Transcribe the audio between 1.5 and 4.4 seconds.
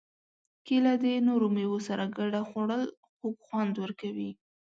مېوو سره ګډه خوړل خوږ خوند ورکوي.